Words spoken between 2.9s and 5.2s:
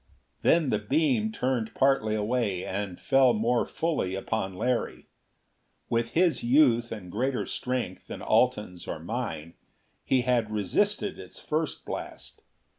fell more fully upon Larry.